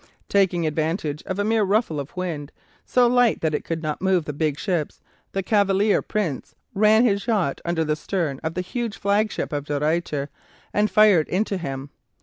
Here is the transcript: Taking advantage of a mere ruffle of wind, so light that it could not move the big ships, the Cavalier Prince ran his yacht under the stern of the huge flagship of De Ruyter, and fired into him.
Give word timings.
Taking 0.29 0.65
advantage 0.65 1.21
of 1.27 1.37
a 1.37 1.43
mere 1.43 1.61
ruffle 1.63 1.99
of 1.99 2.17
wind, 2.17 2.51
so 2.87 3.05
light 3.05 3.41
that 3.41 3.53
it 3.53 3.63
could 3.63 3.83
not 3.83 4.01
move 4.01 4.25
the 4.25 4.33
big 4.33 4.57
ships, 4.57 4.99
the 5.31 5.43
Cavalier 5.43 6.01
Prince 6.01 6.55
ran 6.73 7.05
his 7.05 7.27
yacht 7.27 7.61
under 7.63 7.83
the 7.83 7.95
stern 7.95 8.39
of 8.43 8.55
the 8.55 8.61
huge 8.61 8.97
flagship 8.97 9.53
of 9.53 9.65
De 9.65 9.79
Ruyter, 9.79 10.29
and 10.73 10.89
fired 10.89 11.29
into 11.29 11.55
him. 11.55 11.91